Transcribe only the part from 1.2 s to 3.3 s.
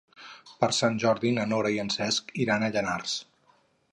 na Nora i en Cesc iran a Llanars.